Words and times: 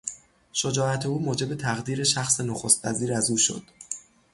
شجاعت 0.53 1.05
او 1.05 1.19
موجب 1.19 1.55
تقدیر 1.55 2.03
شخص 2.03 2.41
نخست 2.41 2.85
وزیر 2.85 3.13
از 3.13 3.29
او 3.31 3.37
شد. 3.37 3.63